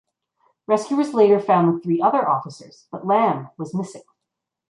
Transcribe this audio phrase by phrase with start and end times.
[0.65, 4.01] Rescuers later found the three other officers but Lam was missing.